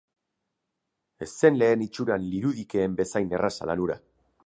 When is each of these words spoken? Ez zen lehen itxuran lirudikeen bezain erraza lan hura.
Ez 1.27 1.27
zen 1.27 1.59
lehen 1.65 1.85
itxuran 1.87 2.27
lirudikeen 2.33 2.99
bezain 3.03 3.39
erraza 3.41 3.73
lan 3.73 3.85
hura. 3.87 4.05